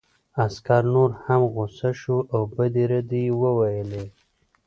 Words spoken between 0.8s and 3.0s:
نور هم غوسه شو او بدې